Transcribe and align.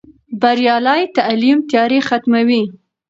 بریالی 0.41 1.01
تعلیم 1.17 1.57
تیارې 1.69 1.99
ختموي. 2.07 2.63